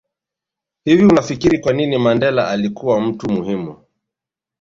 [0.83, 3.75] Hivi unafikiri kwanini Mandela alikua mtu muhimu